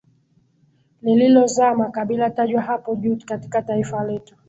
[1.01, 4.35] lililozaa makabila tajwa hapo juu katika taifa letu